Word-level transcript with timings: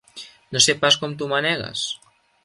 No 0.55 0.61
sé 0.67 0.73
pas 0.85 0.97
com 1.03 1.13
t'ho 1.19 1.27
manegues! 1.33 1.85